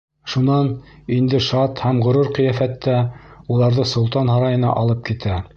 Шунан, 0.35 0.69
инде 1.17 1.41
шат 1.49 1.83
һәм 1.87 2.01
ғорур 2.07 2.31
ҡиәфәттә, 2.39 2.97
уларҙы 3.57 3.89
солтан 3.95 4.37
һарайына 4.37 4.77
алып 4.83 5.09
китә. 5.13 5.43